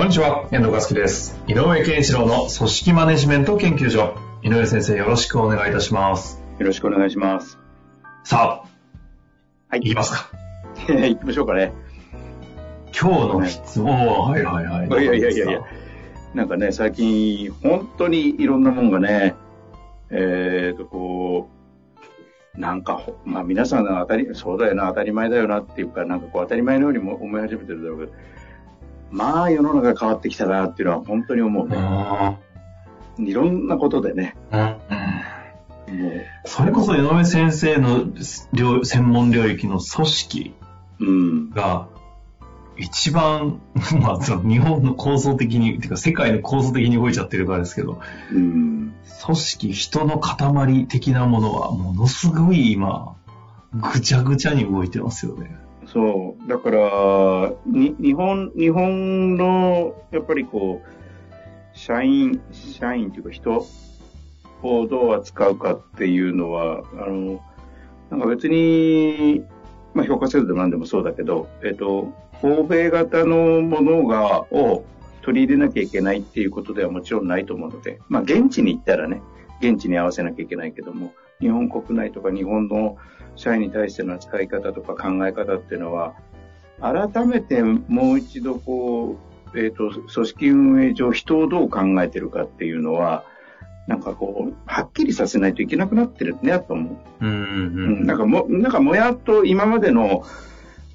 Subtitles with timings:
[0.00, 1.38] こんにちは、遠藤和樹です。
[1.46, 4.14] 井上健一郎の組織マネジメント研究所。
[4.42, 6.42] 井上先生、よろしくお願いいたします。
[6.58, 7.58] よろしくお願いします。
[8.24, 8.68] さあ、
[9.68, 9.80] はい。
[9.80, 10.30] いきますか。
[10.88, 11.74] 行きましょうかね。
[12.98, 14.88] 今日の質問は、はいはいはい。
[14.88, 15.60] いやいやいやいや。
[16.32, 19.34] なんかね、最近、本当にいろんなもんがね、
[20.08, 21.50] えーと、こ
[22.56, 28.12] う、なんかほ、まあ皆さんが当たり、そうだよな、当たり前だよなっていうか、なんかこう当たり前のようにも思い始めてるだろうけど、
[29.10, 31.76] まあ世の中変わってきたなっていうのは本当に思ううね。
[33.18, 33.26] ん。
[33.26, 34.36] いろんなことでね。
[34.52, 34.60] うん。
[34.60, 36.12] もう
[36.44, 38.06] それこそ井上先生の
[38.52, 40.54] 領専門領域の組織
[41.00, 41.50] うん。
[41.50, 41.88] が、
[42.76, 43.60] 一番、
[44.00, 48.00] まあ、日本の構造的に、てか世界の構造的に動いちゃってるからですけど、
[48.32, 48.92] うん。
[49.24, 53.16] 組織、人の塊的なものはものすごい今、
[53.74, 55.56] ぐちゃぐちゃに動いてますよね。
[55.92, 56.48] そう。
[56.48, 63.66] だから、に、日本、日本の、やっぱりこう、社員、社員というか人
[64.62, 67.40] をどう扱うかっていうのは、あの、
[68.10, 69.44] なんか別に、
[69.94, 74.84] まあ評価制度でも何でもそうだけど、えっと、欧米型のものが、を
[75.22, 79.20] 取り入れなきゃいけないっていうことではもちろんないと思うので、まあ現地に行ったらね、
[79.60, 82.96] 現地に合わせなきゃいけないけども、日本国内とか日本の
[83.36, 86.14] 社員に対しての扱い方とか考え方っていうのは、
[86.80, 89.16] 改めてもう一度こ
[89.54, 93.24] う、えっ、と、組織運営上人をどう考えてるかっていうのは、
[93.86, 97.26] なんかこう、はっきりさせないといけなくなってるね、と思う。
[97.26, 97.34] うんう
[98.02, 100.24] ん、なんかも、なんかもやっと今までの、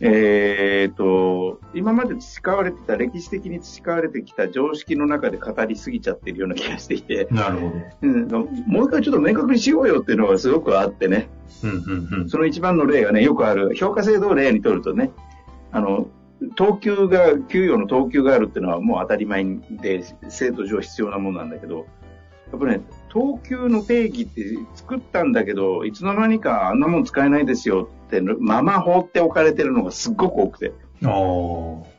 [0.07, 7.75] えっ、と、今まで培われてた、歴史的に培われてきた常識の中で語りすぎちゃってるような気がしていて、なるほど。
[8.03, 8.27] うん、
[8.67, 11.27] もう一回ちょっと明確にしようよっていうのがすごくあってね、
[11.63, 12.29] うんうんうん。
[12.29, 15.11] その一番の例がね、よくある、評価制度を例にとるとね、
[15.71, 16.07] あの、
[16.55, 19.43] 等級が、給与の等級があるっていうのはもう当たり前
[19.81, 21.87] で、制度上必要なものなんだけど、
[22.51, 24.43] やっぱね、等級の定義って
[24.75, 30.73] 作ったんだけど、いつの間にかあんなもん使えないですよって、まま放っておかれてるのがすっごく多くて。
[31.03, 31.95] ああ。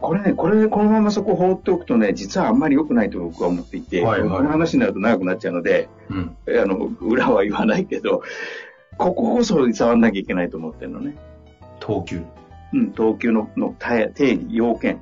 [0.00, 6.36] これね、これ、このままそこ放っておくとね、実はあんまり良くないと僕は思っていて、はいはいこの話になると長くなっちゃうので、うん。
[6.48, 8.22] あの、裏は言わないけど、
[8.98, 11.16] こここそ触んなきゃいけないと思ってるのね。
[11.80, 12.22] 等級。
[12.72, 15.00] うん、等級のの定定義、要件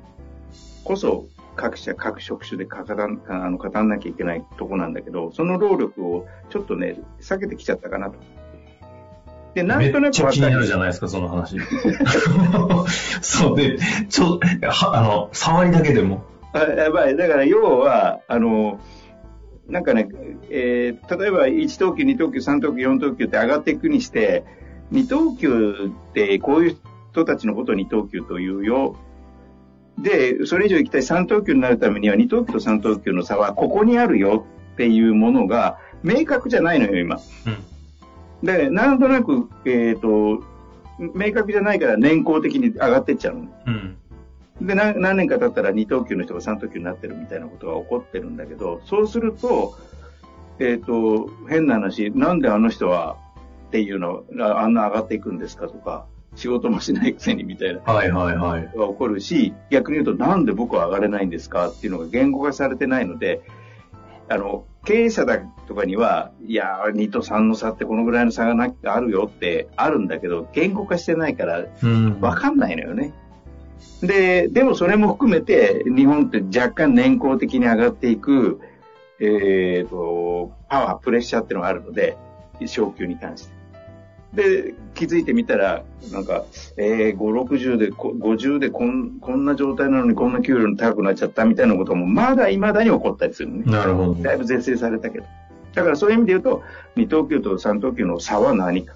[0.83, 8.17] こそ各社、各職種で語らんあの語らなきゃいけないとこなんだけど、その労力をちょっとね、避けてきちゃったかなと。
[9.55, 11.57] で、なんとなくちゃ気になるじゃないですか、その話。
[13.21, 13.77] そうで、
[14.09, 16.25] ちょ、は、あの、触りだけでも。
[16.53, 17.15] やばい。
[17.15, 18.79] だから要は、あの、
[19.67, 20.09] なんかね、
[20.49, 24.43] えー例えば1等級、2等級、3等級、4等級って上がっていくにして、
[24.91, 26.77] 2等級ってこういう
[27.11, 28.95] 人たちのことを2等級というよ。
[29.97, 37.19] で、それ以上行きたい3等級になるためには2等級と3等級の差はここにあるよっていうものが明確じゃないのよ、今。
[37.45, 38.45] うん。
[38.45, 40.43] で、なんとなく、えっ、と、
[40.99, 43.47] 明確じゃないから年功的に上がってっちゃうの。
[43.67, 43.97] うん。
[44.61, 49.77] で、何何年か経ったら2等級の人が3等級になってるみたいなことが起こってるんだけど、そうすると、
[50.59, 53.17] えっ、と、変な話、なんであの人は
[53.67, 56.05] っていうのがあんな上がっていくんですかとか、
[56.35, 58.65] 仕事もしないくせにみたいなはいはいはい。
[58.65, 63.41] が起こるし、逆に言うとなんで僕は上がれないんですかっていうのが言語化されてないので、
[64.27, 72.19] あの、経営者だとかには、いやー、2と3の差ってこのぐらいの差がなあるよってあるんだけど、言語化してないからうん。
[72.21, 73.13] わかんないのよね。
[74.01, 78.59] で、でもそれも含めて、日本って若干年功的に上がっていく、
[79.19, 82.17] えっ、と、パワー、プレッシャーっていうのがあるので、
[82.65, 83.54] 昇給に関して。
[84.35, 86.45] で、気づいてみたら、なんか、
[86.77, 93.71] えー、5、60で、こ50でこんこんな状態なのにこんな給料高くなっちゃったみたいなことも、まだ未だに起こったりするのね。
[93.71, 94.15] なるほど。
[94.15, 95.25] だいぶ是正されたけど。
[95.73, 96.63] だからそういう意味で言うと、
[96.95, 98.95] 2等級と3等級の差は何か。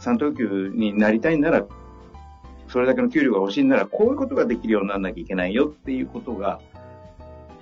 [0.00, 1.64] 3等級になりたいなら、
[2.68, 6.60] それだけの給料が欲しいなら、こういうことができるようにならなきゃいけないよっていうことが、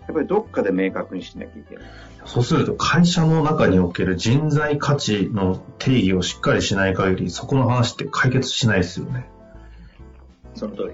[0.07, 1.85] やっぱりどっかで明確にしなきゃいけない。
[2.25, 9.29] そうすると会社の中における人材価値の定義をしっかりしない限り、そこの話って解決しないですよね。
[10.55, 10.85] その通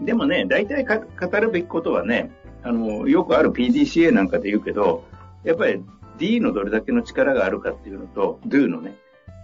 [0.00, 0.04] り。
[0.04, 2.30] でもね、大体か語るべきことはね、
[2.62, 5.04] あの、よくある PDCA なんかで言うけど、
[5.44, 5.82] やっぱり
[6.18, 8.96] D のどれだけの力があるかっていうのと、Do のね、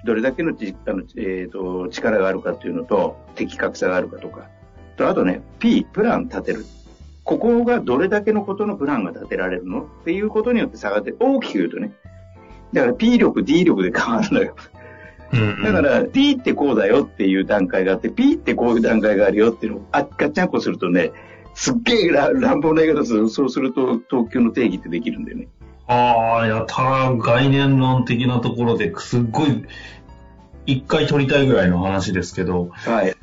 [0.04, 4.48] どれだけのちあの、えーと、力があるかっていうのと、的確さがあるかとか。
[4.96, 6.66] と、あとね、P、プラン立てる。
[7.24, 11.92] ここがどれだけのことのプランが立てられるのっていうことによって差が出大きく言うとね。
[12.72, 14.54] だから P 力、D 力で変わるのよ。
[15.64, 21.12] だから D ってこうだよっていう段階があって、P ってこういう段階があるよっていうのを、あ、ガッチャンコするとね、
[21.54, 25.48] すっげえ乱暴な言い方するそうすると、東京の定義ってできるんだよね。
[25.86, 29.64] ああ、やたら概念論的なところで、すっごい、
[30.66, 33.13] 一回取りたいぐらいの話ですけど、はい。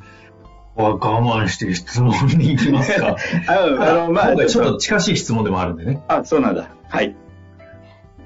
[0.74, 3.16] 我慢して質問に行きますか？
[3.48, 6.02] あの、まあ、ちょっと近しい質問でもあるんでね。
[6.08, 6.68] あ、そうなんだ。
[6.88, 7.14] はい。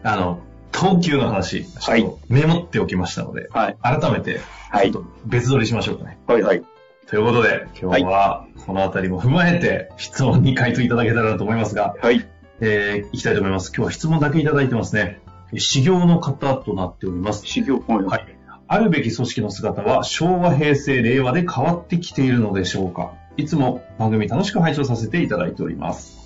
[0.03, 0.41] あの、
[0.71, 2.07] 等級の話、はい。
[2.29, 3.77] メモっておきましたので、はい。
[3.83, 4.41] 改めて、
[4.71, 4.93] はい。
[4.93, 6.19] ちょっと別撮りしましょうかね。
[6.27, 6.63] はい、はい。
[7.09, 12.27] ということで、今日は、このあたりも踏まえて、質問に回答いただけたらと思いますが、はい。
[12.61, 13.69] えー、いきたいと思います。
[13.75, 15.21] 今日は質問だけいただいてますね。
[15.57, 17.47] 修行の方となっております。
[17.47, 18.36] 修行はい。
[18.69, 23.13] あるべき組織の姿は昭和、平成、令和で変わってきているのでしょうか？
[23.37, 26.17] いつも番組楽しく拝聴させていただいております。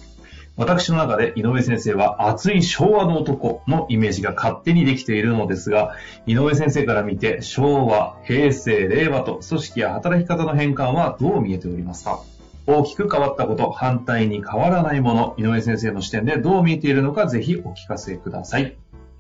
[0.57, 5.97] 私の中で井上先生は熱い昭和の男のイメージが勝手にできているのですが、
[6.27, 12.21] 井上先生から見て昭和、平成、令和と組織や働き方の変換はどう見えておりますか？
[12.67, 18.77] 大きく変わったこと、反対に変わらないもの、井上先生の視点でどう見えているのか、ぜひお聞かせください。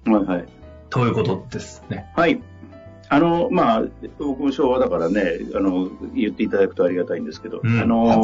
[0.06, 0.44] はいはい。
[0.90, 2.10] ということですね。
[2.16, 2.40] はい。
[3.12, 3.82] あの、まあ、
[4.18, 8.22] 僕も昭和だからね、あの、言っていただくとありがたいんですけど、うん、あの、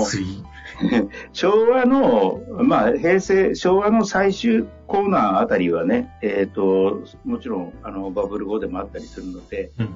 [1.32, 9.92] 昭和の、まあ、平成、昭和の最終コーナーあたりはね、えっ、ー、と、もちろん、あの、バブル後でもあったりするので、うんうん、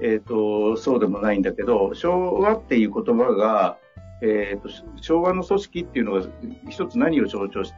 [0.00, 3.78] えっ、と、そうでもないんだけど、昭和っていう言葉が、
[4.22, 4.68] えーと、
[5.00, 6.22] 昭和の組織っていうのが
[6.68, 7.72] 一つ何を象徴し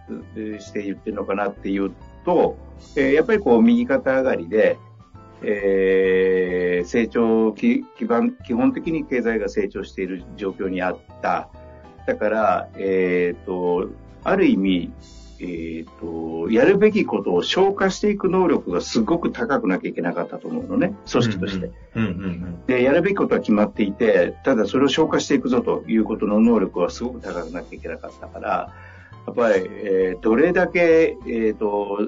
[0.72, 1.90] て言ってるのかなっていう
[2.24, 2.56] と、
[2.96, 4.78] えー、やっぱりこう右肩上がりで、
[5.42, 11.48] えー、成長基盤、基本的に経済が成長している状況にあった。
[12.06, 13.90] だから、えっ、ー、と、
[14.24, 14.92] ある意味、
[15.40, 21.70] えっ、ー、と、やるべきことを消化していく能力がすごく高くなきゃいけなかったと思うのね、組織として。
[22.66, 28.72] で、やるべきことは決まっていて、ただそれを消化していくぞということの能力はすごく高くなきゃいけなかったから、
[29.26, 32.00] やっぱり、えー、どれだけ、えっ、ー、と、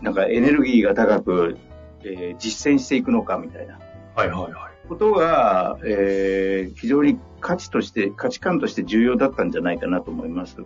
[0.00, 1.56] なんかエネルギーが高く、
[2.04, 3.78] えー、実践していくのかみたいな。
[4.14, 4.88] はいはいはい。
[4.88, 10.56] ことが、えー、非常に価値として、価値観として重要だったんじゃないかなと思います。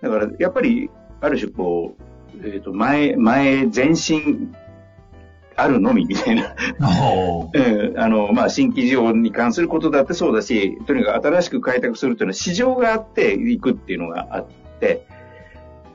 [0.00, 0.90] だから、やっぱり、
[1.20, 4.54] ある種こう、えっ、ー、と、前、前、前進
[5.56, 14.46] あるのみみたいなうん、 あの、まあ、新規事業に関することだってそうだし、とにかく新しく開拓するというのは市場があっていくっていうのがあっ
[14.80, 15.06] て、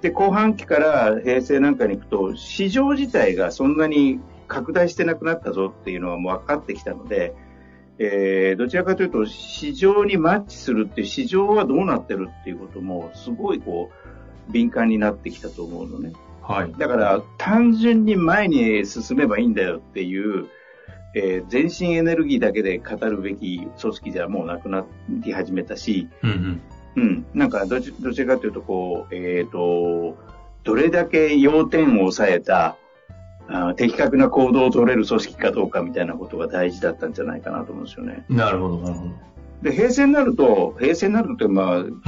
[0.02, 7.34] で、後半期から平成なんかに行くと、市場自体がそんなに拡大してなくなったぞっていうのはもう分かってきたので、
[8.00, 13.92] えー、どちらかというと市場にマッチするっていう市場はどうなってるっていうこともすごいこ
[14.50, 16.14] う敏感になってきたと思うのね。
[16.42, 16.74] はい。
[16.78, 20.48] だから単純に前に進めばいいんだよっていう、
[21.14, 26.62] えー、全身エネルギーだけで語るべき組織じゃもうなくなり始めたし、うん、うん、
[26.96, 27.26] うん。
[27.36, 30.18] なんかどちどちらかというとこう、えっ、ー、と、
[30.64, 32.78] どれだけ要点を抑えた、
[33.52, 38.24] あ的確な行動を取れる組織かどうかみたいなことが大事だったんじゃないかなと思うんですよね。
[38.30, 39.12] なるほど、なるほど。
[39.64, 41.84] で、平成になると、平成になると、まあ、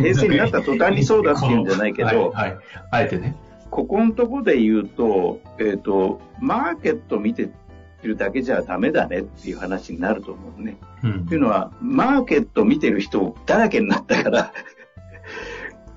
[0.00, 2.58] 平成になった途端にそうだっていうんじゃないけど、はい、はい、
[2.92, 3.36] あえてね。
[3.70, 7.50] ここのとこで言うと、えっ、ー、と、マーケット見て
[8.04, 10.76] るだけじゃダメだねっていう話になると思うね。
[11.02, 14.52] うん、っていうのは、マーケット見てる人だらけになったから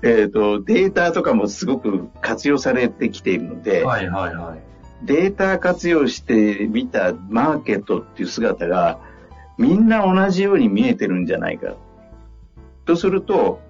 [0.02, 4.58] えっと、データとかもすごく活用されてきているので、はいはいはい。
[5.02, 8.98] データ活用してみたマーケットっていう姿が
[9.58, 11.74] みんな同じように見えてるんじゃないか。
[12.84, 13.60] とすると、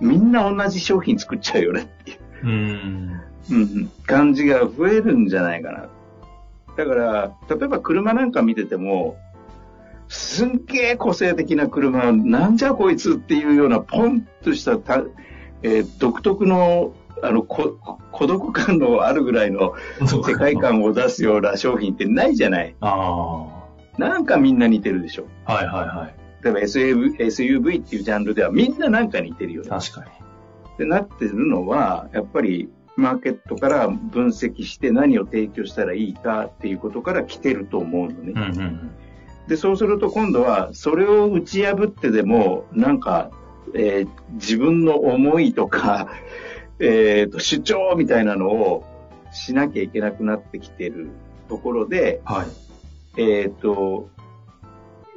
[0.00, 2.18] みんな同じ商品作っちゃうよねっていう。
[2.44, 5.88] うんうん、感じが増えるんじゃないかな。
[6.76, 9.16] だから、例えば車なんか見てても、
[10.08, 15.02] すんげえ個性的な車、なんじゃこいつっていうようなポンとしたた、
[15.62, 17.78] えー、独特のあの、こ
[18.12, 22.74] 孤独感のあるぐらいの世界観を出すような商品ってないじゃない。
[22.80, 24.00] ああ。
[24.00, 25.26] なんかみんな似てるでしょ。
[25.44, 26.44] はいはいはい。
[26.44, 29.68] 例えば SUV, SUV っていうジャンルではみんななんか似てるよね。
[29.68, 30.10] 確かに。
[30.74, 38.32] ってなってるのは、やっぱりマーケットから分析して何を提供したらいいかっていうことから来てると思うのね。
[38.34, 38.90] うんうん、
[39.48, 43.30] で、そうすると今度は、それを打ち破ってでも、なんか、
[43.74, 46.08] えー自分の思いとか、
[46.80, 48.84] えーと、主張みたいなのを
[49.32, 51.10] しなきゃいけなくなってきてる
[51.48, 53.20] ところで、はい。
[53.20, 54.08] えっ、と、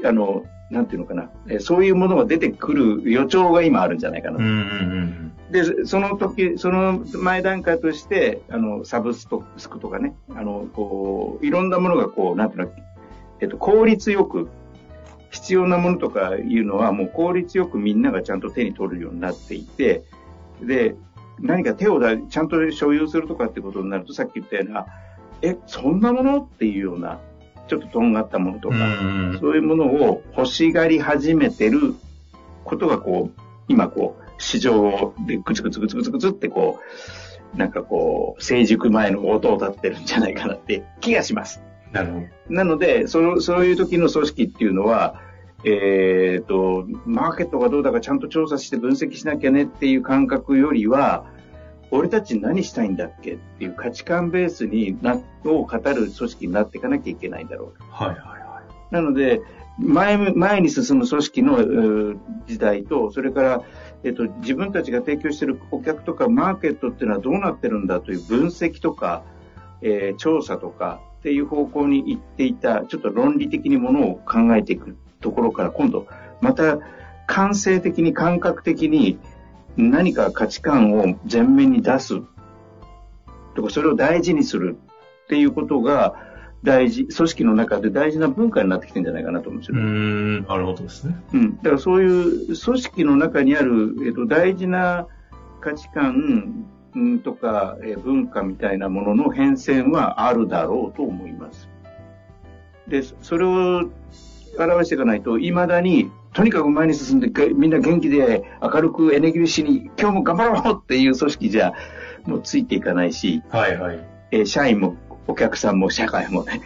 [0.03, 4.38] あの、なんていうのかな、えーそういうものが出てくる予兆が今あるんじゃないかな。
[4.38, 5.32] うんうんうん。
[5.51, 12.72] で、その時、その前段階として、あの、サブストスクとかね、あの、こう、いろんなものがこう、なんていうの、
[13.41, 14.50] えっと、効率よく、
[15.30, 20.03] 必要なものとかいうのはもう効率よくみんながちゃんと手に取るようになっていて、
[20.62, 20.96] で、
[21.41, 24.86] 何か手をだ、ちゃんと所有するとかってことになると、さっき言ったような、
[25.41, 27.19] え、そんなものっていうような、
[27.67, 29.33] ちょっととんがったものとうん。
[29.33, 31.95] か、そういうものを欲しがり始めてる
[32.63, 36.79] ことがこう、今こう、市場でグツグツグツグツグツってこ
[37.55, 41.62] う、なんかこう、成熟前の音を立ってるんじゃないかなって気がします。
[41.91, 42.25] なるほど。
[42.50, 45.19] なので、その、そういう時の組織っていうのは、
[45.63, 51.25] えっ、と、マーケットがどうだかちゃんと調査して分析しなきゃねっていう感覚よりは、
[51.91, 57.84] 俺たち何したいんだっけっていう価値観ベースにな、を語る組織になっていかなきゃいけないんだろう。
[57.89, 58.41] はいはいは
[58.91, 59.41] なので、
[59.77, 63.62] 前む、前に進む組織のえー時代と、それから、
[64.03, 69.24] えっと、自分たちが提供している顧客とかマーケットっていうのはどうなってるんだという分析とか、
[69.82, 76.08] えー調査とかっていう方向に行っていた、ちょっと論理的にものを考えていくところから今度、
[76.42, 76.80] また
[77.28, 79.20] 感性的に感覚的に
[79.78, 82.22] 何か価値観を前面に出す
[83.56, 84.78] とか、それを大事にする
[85.25, 86.16] っていうことが
[86.63, 89.78] 大事、組織の中で大事な文化になってきてるんじゃないかなと思うんですよ。
[89.78, 91.16] ーん、なるほどですね。
[91.34, 91.58] うん。
[91.58, 92.06] だからそうい
[92.54, 95.08] う組織の中にある、えっと、大事な
[95.60, 101.70] 価値観うんとか、えー文化みたいなものの変遷はあるだろうと思います。
[102.88, 103.90] で、それを
[104.65, 111.74] 表していかないと、未だに、とにかく前に進んで、がみんな元気で明るくエネギッシュに、今日も頑張ろうっていう組織じゃ、
[112.25, 114.00] もうついていかないし、はいはい。
[114.32, 114.96] えー社員も
[115.27, 116.62] お客さんも社会もね、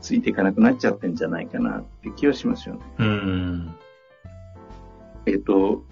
[0.00, 2.80] ついていかなくなっちゃってんじゃないかなって気はしますよね。
[2.98, 3.74] うーん。
[5.26, 5.84] えっ、と、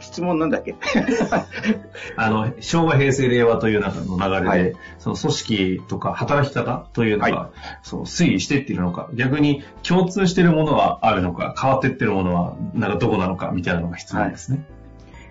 [0.00, 0.74] 質問なんだっけ？
[2.16, 7.50] あの、昭和、平成、令和という中の流れで、はいその組織とか働き方というのが、は
[7.82, 14.64] そう推移していっているのか、逆に共通しているものはあるのか、変わっていってるものは、なんかどこなのか、みたいなのが質問ですね。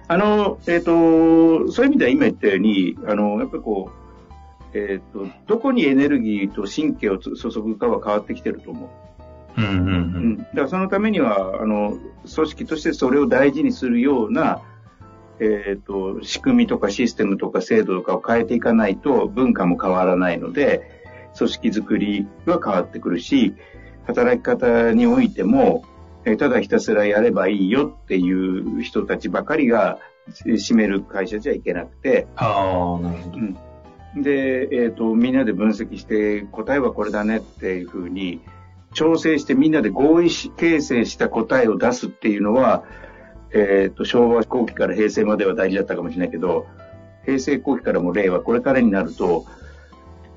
[0.07, 3.91] あの、えっ、と、そういう意味では今言ったように、あの、やっぱりこ
[4.73, 8.89] う、えっ、と、どこにエネルギーと神経をつ注ぐかは変わってきてると思う。
[9.57, 9.79] うんうんう。
[9.79, 10.37] うんん。
[10.37, 11.97] だからそのためには、あの、
[12.33, 14.61] 組織としてそれを大事にするような、
[15.39, 20.81] えっ、と、仕組みとかシステムとか制度とかを変えていかないと文化も変わらないので、
[21.37, 23.55] 組織づくりは変わってくるし、
[24.05, 25.83] 働き方においても、
[26.25, 29.99] えーただひたすらやればいいよっていう人たちばかりが
[30.45, 34.23] えー占める会社じゃいけなくて、ああ、なるほど。
[34.23, 38.41] で、えっ、と、みんなで分析して、答えはこれだねっていうふうに、
[38.93, 42.83] 調整してみんなで合意し形成した答えを出すっていうのは、
[43.53, 46.67] えっ、と、昭和後期から平成までは大事だったかもしれないけど、
[47.25, 49.45] 平成後期からも令和、これからになると、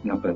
[0.05, 0.35] なんか、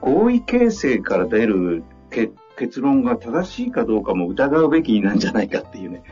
[0.00, 6.02] 合意形成から出るけ結論が正しいかどうかも疑うべきなんじゃないかっていうね、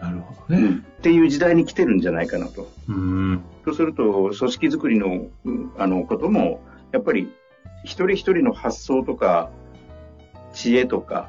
[0.00, 0.62] なるほどね。
[0.62, 2.68] うんっていう時代に来てるんじゃないかなと。
[2.88, 3.42] うーん。
[3.64, 7.32] そうすると、組織づくりの、うんあの、ことも、やっぱり、
[7.84, 9.50] 一人一人の発想とか、
[10.52, 11.28] 知恵とか、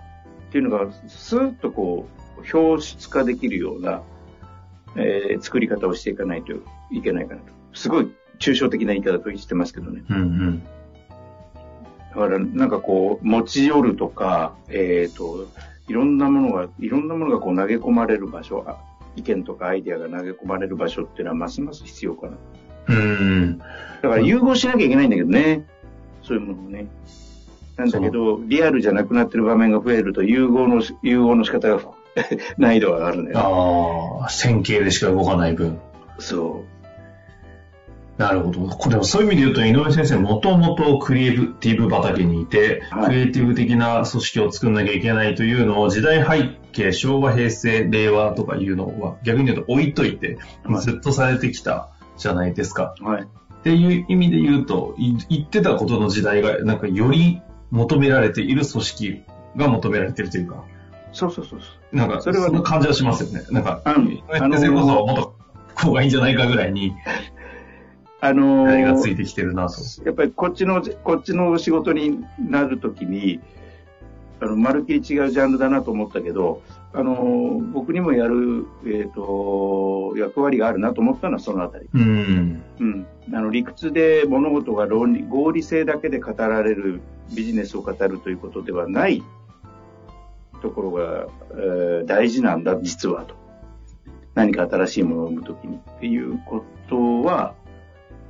[0.49, 2.07] っていうのが、スーッとこ
[2.37, 4.01] う、表出化できるような、
[4.95, 6.53] えー作り方をしていかないと
[6.91, 7.53] いけないかなと。
[7.73, 10.03] すごい抽象的な言い方としてますけどね。
[10.09, 10.63] うんうん。
[12.09, 15.47] だから、なんかこう、持ち寄るとか、えっ、と、
[15.87, 18.77] いろんなものが、いろんなものがこう投げ込まれる場所、あ
[19.15, 22.37] 意見とかアイデアが投げ込まれる場所っていうのはますます必要かな。
[22.87, 23.57] うーん。
[23.57, 23.65] だ
[24.01, 25.67] から融合しなきゃいけないんだけどね。
[26.23, 26.87] そういうものをね。
[27.79, 31.79] なんだけど、リアルじゃなくなってる場面が増えると、融合のし、融合の仕方が
[32.57, 34.19] 難易度が上がるんだよ。
[34.21, 35.79] ああ、線形でしか動かない分。
[36.17, 36.65] そ
[38.17, 38.59] なるほど。
[38.67, 52.93] こでもそういう意味で言うと、井上先生、もともとクリエイティブ畑にいて、はいクリエイティブ的な組織を作んなきゃいけないというのを、時代背景、昭和、平成、令和とかいうのは、逆に言うと置いといて、はいずっとされてきたじゃないですか。
[52.99, 53.05] う。
[53.05, 53.21] はい。
[53.21, 59.23] っていう意味で言うと、い言ってたことの時代が、なんかより求められている組織
[59.55, 60.63] が求められているというか、
[61.11, 61.95] そうそうそうそう。
[61.95, 63.45] なんか、そそれはねの感じはしますよね。
[63.51, 64.09] なんか、あの
[64.57, 65.35] 先生こそもっと
[65.75, 66.93] こうがいいんじゃないかぐらいに、
[68.21, 69.81] あの時代がーついてきてるなと。
[70.05, 73.39] やっぱりこっちの、こっちの仕事になるときに、
[74.39, 76.61] あの、まるっきり違うジャンルだなと思ったけど、
[76.91, 81.87] あの、僕にもやる、えっ、と、役割があるなと思ったのはそのあたり。
[81.93, 82.63] うん。
[82.79, 83.07] うん。
[83.31, 87.01] あの、理屈で物事が論理、合理性だけで語られる
[87.35, 89.23] ビジネスを語るということではない
[90.63, 93.35] ところが、えー大事なんだ、実はと。
[94.33, 97.53] 何か新しいものを生むときにっていうことは、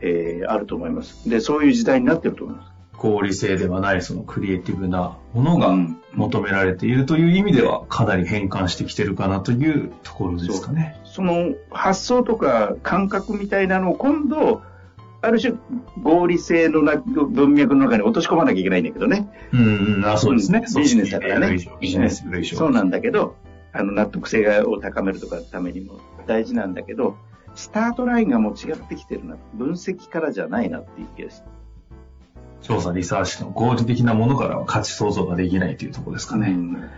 [0.02, 1.30] えーあると思います。
[1.30, 2.79] で、そういう時代になってると思います。
[3.00, 11.00] 合理性ではないそのクリエイティブなものがうん求められているという意味ではかなり変換してきてるかなというところですかね。
[11.06, 14.62] その発想とか感覚みたいなのを今度、
[15.22, 15.56] ある種
[16.02, 19.30] 合理性のな文脈の中に落とし込まなきゃいけないんだけどね。
[19.54, 20.66] うん、うん、あそうですね。
[20.76, 23.36] ビジネスだからねビジネス類そうなんだけど、
[23.72, 27.18] あの納得性を高めるとかためにも大事なんだけど、
[27.56, 29.38] スタートラインがもう違ってきてるな。
[29.54, 31.48] 分析からじゃないなっていう気がして。
[32.62, 36.50] 調査、リサーチの合理的なものからは価値創造ができないというところですかね。
[36.50, 36.90] うん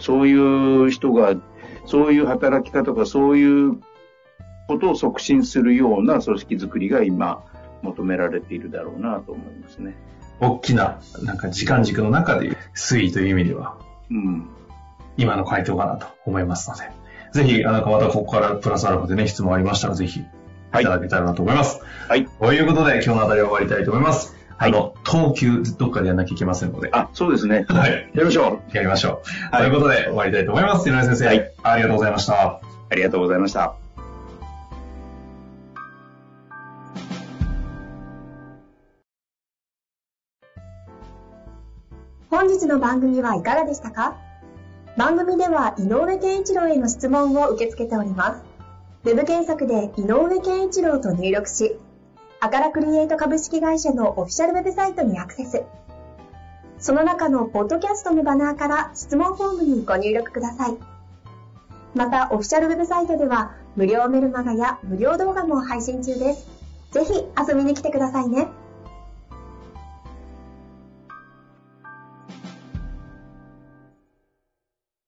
[0.00, 1.36] そういう人が、
[1.86, 3.80] そういう働き方が、そういう
[4.66, 7.44] ことを促進するような組織づくりが今
[7.82, 9.96] 求められているだろうなと思いますね。
[10.40, 13.76] 大きな、なんか時間軸の中で推移という意味では、
[14.10, 14.48] うん。
[15.16, 16.90] 今の回答かなと思いますので、
[17.32, 20.22] ぜひ、あなんかまたここからプラスアルファでね、質問ありましたら、ぜひ、
[20.80, 21.80] いはいただけたらなと思います。
[22.08, 22.26] はい。
[22.26, 24.32] ということで、今日のあたりは終わりたいと思います。
[24.56, 27.64] はいあの、等級、どっかでやんなきゃいけませんので、あ、そうですね。
[27.68, 27.92] はい。
[27.92, 28.76] やりましょう。
[28.76, 29.54] やりましょう。
[29.54, 30.88] はいということで、終わりたいと思います。
[30.88, 32.60] 井上先生、はいありがとうございました。
[32.90, 33.76] ありがとうございました。
[42.30, 44.16] 本日の番組はいかがでしたか？
[44.96, 48.47] 番組では井上健一郎への質問を受け付けております。
[49.04, 51.76] ウェブ検索で井上健一郎と入力し、
[52.40, 55.62] アカラクリエイト株式会社のオフィシャルウェブサイトにアクセス。
[56.80, 60.76] その中のポッドキャストのバナーから質問フォームにご入力ください。
[61.94, 66.48] また、オフィシャルウェブサイトでは無料メルマガや無料動画も配信中です。
[66.90, 68.48] ぜひ遊びに来てくださいね。